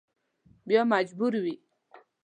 بیا 0.67 0.81
مجبور 0.93 1.33
وي. 1.43 1.55